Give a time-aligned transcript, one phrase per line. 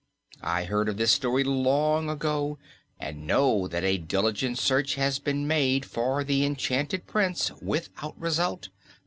[0.41, 2.57] I heard of this story long ago
[2.99, 8.69] and know that a diligent search has been made for the enchanted Prince, without result.